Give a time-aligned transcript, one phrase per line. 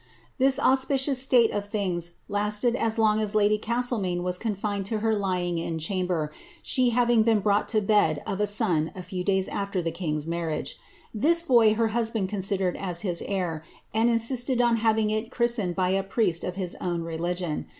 [0.39, 5.15] Tliis auspicious state of tilings lasted as lone as lady Castlemaine was confined to her
[5.15, 6.31] lying in chamber,
[6.63, 10.25] she having been brought to bed of a son a few days a[\er the king^s
[10.25, 10.75] marriage.
[11.13, 15.75] This boy her husband con sidered as his heir, and insisted on having it christened
[15.75, 17.67] by a priest of hit own religion.